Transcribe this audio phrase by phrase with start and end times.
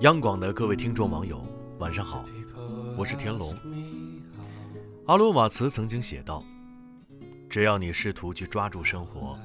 [0.00, 1.40] 央广的各位听众网友，
[1.78, 2.24] 晚上好，
[2.96, 3.54] 我是田龙。
[5.06, 6.42] 阿罗瓦茨曾经写道
[7.48, 9.38] ：“只要你试图去抓住生活，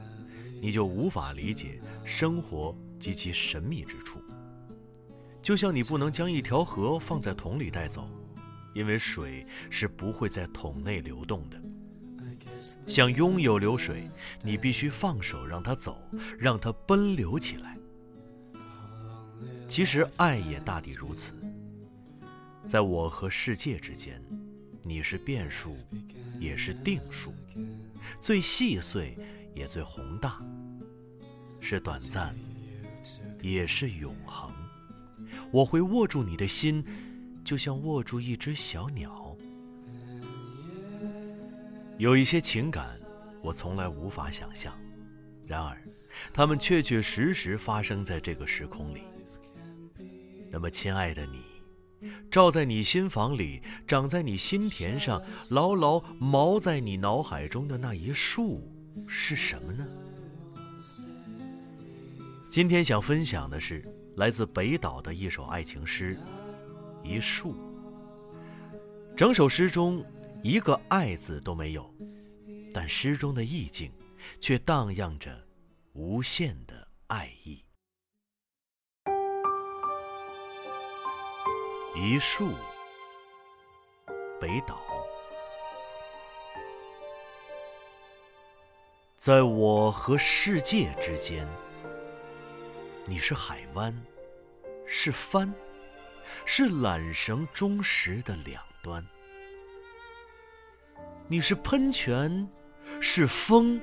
[0.59, 4.19] 你就无法理解生活及其神秘之处。
[5.41, 8.09] 就像你不能将一条河放在桶里带走，
[8.73, 11.61] 因为水是不会在桶内流动的。
[12.87, 14.09] 想拥有流水，
[14.41, 16.01] 你必须放手让它走，
[16.39, 17.76] 让它奔流起来。
[19.67, 21.33] 其实爱也大抵如此，
[22.67, 24.21] 在我和世界之间。”
[24.83, 25.75] 你是变数，
[26.39, 27.33] 也是定数，
[28.21, 29.17] 最细碎
[29.53, 30.41] 也最宏大，
[31.59, 32.33] 是短暂，
[33.41, 34.49] 也是永恒。
[35.51, 36.85] 我会握住你的心，
[37.43, 39.35] 就像握住一只小鸟。
[41.97, 42.87] 有一些情感，
[43.41, 44.73] 我从来无法想象，
[45.45, 45.77] 然而，
[46.31, 49.01] 它们确确实实发生在这个时空里。
[50.51, 51.43] 那么，亲爱的你。
[52.29, 58.71] 照在你心房里，长在你心田上，牢牢锚在你脑海中的那一树
[59.07, 59.87] 是什么呢？
[62.49, 63.83] 今天想分享的是
[64.15, 66.17] 来自北岛的一首爱情诗
[67.07, 67.53] 《一树》。
[69.15, 70.05] 整首诗中
[70.43, 71.91] 一个“爱”字都没有，
[72.71, 73.91] 但诗中的意境
[74.39, 75.35] 却荡漾着
[75.93, 77.63] 无限的爱意。
[81.99, 82.53] 一树，
[84.39, 84.77] 北岛。
[89.17, 91.47] 在我和世界之间，
[93.07, 93.91] 你是海湾，
[94.85, 95.51] 是帆，
[96.45, 99.03] 是缆绳忠实的两端。
[101.27, 102.47] 你是喷泉，
[103.01, 103.81] 是风，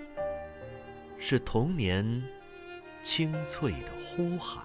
[1.19, 2.23] 是童年
[3.03, 4.65] 清脆的呼喊。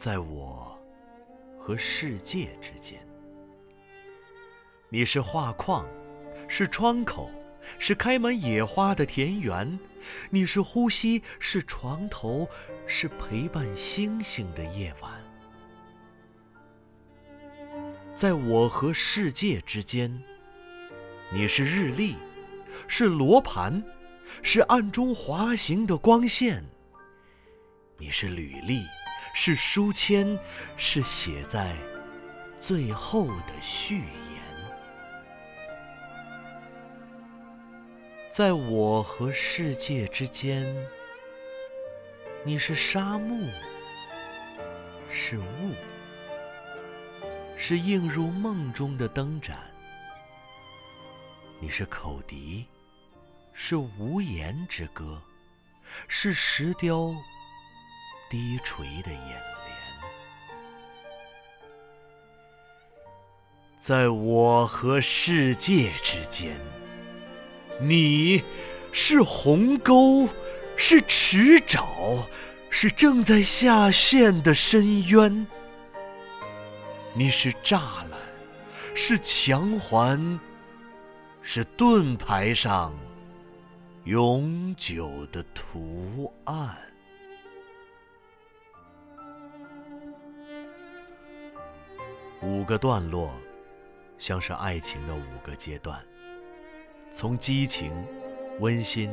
[0.00, 0.74] 在我
[1.58, 3.06] 和世界之间，
[4.88, 5.86] 你是画框，
[6.48, 7.30] 是窗口，
[7.78, 9.78] 是开满野花的田园；
[10.30, 12.48] 你是呼吸，是床头，
[12.86, 15.12] 是陪伴星星的夜晚。
[18.14, 20.10] 在我和世界之间，
[21.30, 22.16] 你是日历，
[22.88, 23.84] 是罗盘，
[24.42, 26.62] 是暗中滑行的光线；
[27.98, 28.80] 你是履历。
[29.32, 30.38] 是书签，
[30.76, 31.74] 是写在
[32.60, 34.40] 最后的序言。
[38.30, 40.66] 在我和世界之间，
[42.44, 43.48] 你是沙漠，
[45.10, 45.74] 是雾，
[47.56, 49.58] 是映入梦中的灯盏。
[51.60, 52.66] 你是口笛，
[53.52, 55.20] 是无言之歌，
[56.08, 57.14] 是石雕。
[58.30, 59.76] 低垂的眼帘，
[63.80, 66.56] 在我和世界之间，
[67.80, 68.44] 你
[68.92, 70.28] 是鸿沟，
[70.76, 72.24] 是池沼，
[72.70, 75.44] 是正在下陷的深渊。
[77.12, 77.80] 你是栅
[78.10, 78.20] 栏，
[78.94, 80.38] 是墙环，
[81.42, 82.96] 是盾牌上
[84.04, 86.78] 永久的图案。
[92.42, 93.34] 五个段落，
[94.16, 96.02] 像是爱情的五个阶段，
[97.10, 97.92] 从激情、
[98.60, 99.10] 温馨，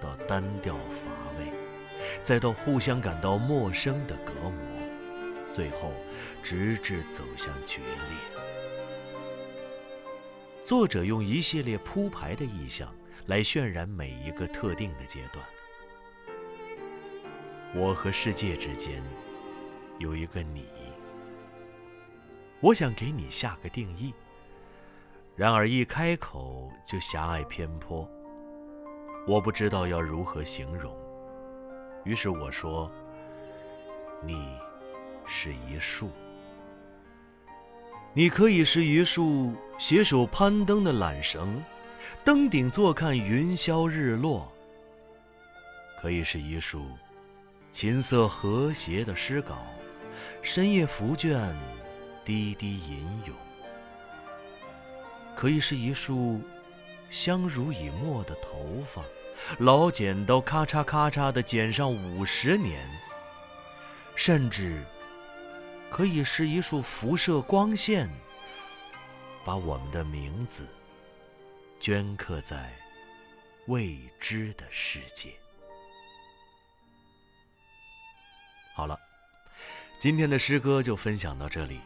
[0.00, 1.46] 到单调乏味，
[2.22, 4.66] 再到互相感到陌生的隔膜，
[5.48, 5.92] 最后
[6.42, 8.18] 直至走向决裂。
[10.64, 12.92] 作者用一系列铺排的意象
[13.26, 15.46] 来渲染每一个特定的阶段。
[17.76, 19.00] 我和世界之间
[20.00, 20.66] 有一个你。
[22.64, 24.14] 我想给你下个定义，
[25.36, 28.08] 然而一开口就狭隘偏颇，
[29.26, 30.90] 我不知道要如何形容。
[32.04, 32.90] 于是我说
[34.24, 34.58] ：“你
[35.26, 36.08] 是一树，
[38.14, 41.62] 你可以是一束携手攀登的缆绳，
[42.24, 44.50] 登顶坐看云霄日落；
[46.00, 46.86] 可以是一束
[47.70, 49.58] 琴瑟和谐的诗稿，
[50.40, 51.54] 深夜伏卷。”
[52.24, 53.36] 滴滴吟咏，
[55.36, 56.40] 可以是一束
[57.10, 59.02] 相濡以沫的头发，
[59.58, 62.80] 老剪刀咔嚓咔嚓的剪上五十年；
[64.16, 64.82] 甚至
[65.90, 68.08] 可以是一束辐射光线，
[69.44, 70.66] 把我们的名字
[71.78, 72.72] 镌刻在
[73.66, 75.34] 未知的世界。
[78.74, 78.98] 好了，
[79.98, 81.80] 今天的诗歌就分享到这里，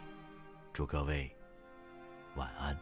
[0.79, 1.29] 祝各位
[2.37, 2.73] 晚安。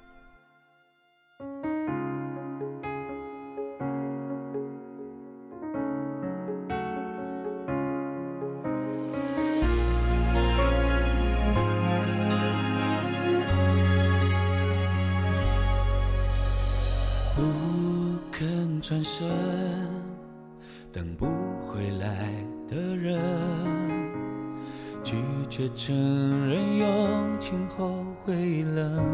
[17.35, 17.41] 不
[18.31, 19.27] 肯转身，
[20.93, 21.25] 等不
[21.67, 22.29] 回来
[22.69, 23.17] 的人，
[25.06, 25.14] 拒
[25.49, 25.94] 绝承
[26.49, 26.88] 认用
[27.38, 29.05] 情后会冷。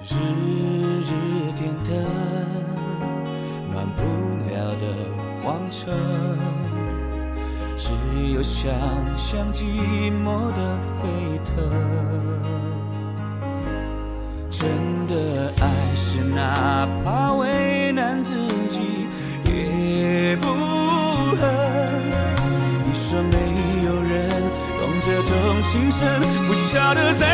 [0.00, 0.14] 日
[1.02, 1.92] 日点灯，
[3.70, 4.00] 暖不
[4.50, 4.84] 了的
[5.42, 5.92] 荒城，
[7.76, 7.92] 只
[8.34, 8.72] 有想
[9.14, 9.64] 象寂
[10.24, 11.52] 寞的沸腾。
[14.50, 14.70] 真
[15.06, 18.32] 的爱是哪怕为难自
[18.70, 18.80] 己
[19.44, 20.01] 也
[25.72, 27.31] 情深，不晓得在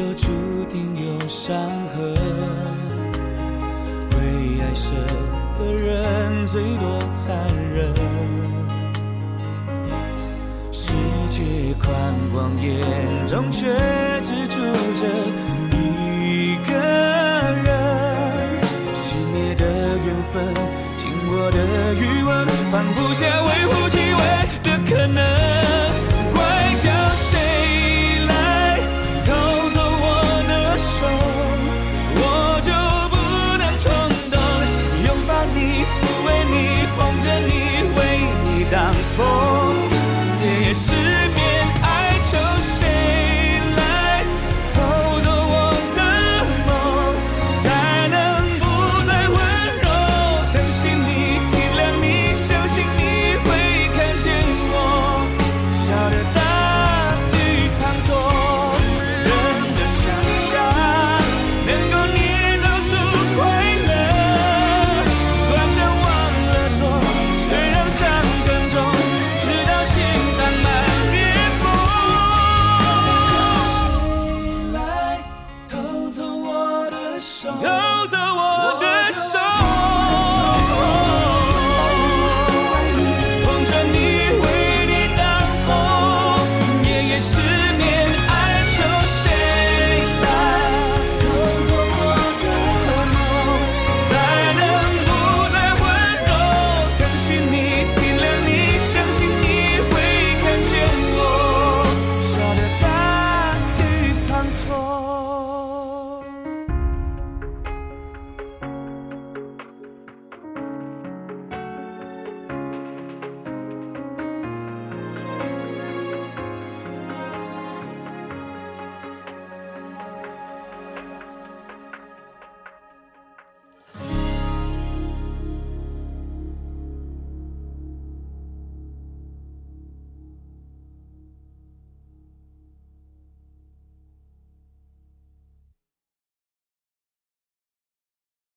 [0.00, 0.28] 都注
[0.70, 1.54] 定有伤
[1.88, 2.14] 痕。
[4.16, 4.94] 为爱舍
[5.58, 7.36] 的人最多残
[7.74, 7.94] 忍。
[10.72, 10.94] 世
[11.28, 11.42] 界
[11.78, 11.92] 宽
[12.32, 13.66] 广，眼中却
[14.22, 14.58] 只住
[14.96, 15.06] 着。